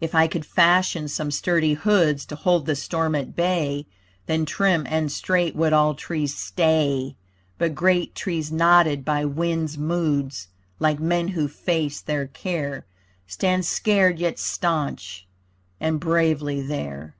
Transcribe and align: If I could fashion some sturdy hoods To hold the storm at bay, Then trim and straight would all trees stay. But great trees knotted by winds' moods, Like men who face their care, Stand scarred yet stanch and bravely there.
If 0.00 0.14
I 0.14 0.28
could 0.28 0.46
fashion 0.46 1.08
some 1.08 1.32
sturdy 1.32 1.74
hoods 1.74 2.24
To 2.26 2.36
hold 2.36 2.66
the 2.66 2.76
storm 2.76 3.16
at 3.16 3.34
bay, 3.34 3.86
Then 4.26 4.44
trim 4.46 4.86
and 4.88 5.10
straight 5.10 5.56
would 5.56 5.72
all 5.72 5.96
trees 5.96 6.36
stay. 6.36 7.16
But 7.58 7.74
great 7.74 8.14
trees 8.14 8.52
knotted 8.52 9.04
by 9.04 9.24
winds' 9.24 9.76
moods, 9.76 10.46
Like 10.78 11.00
men 11.00 11.26
who 11.34 11.48
face 11.48 12.00
their 12.00 12.28
care, 12.28 12.86
Stand 13.26 13.64
scarred 13.66 14.20
yet 14.20 14.38
stanch 14.38 15.26
and 15.80 15.98
bravely 15.98 16.62
there. 16.62 17.16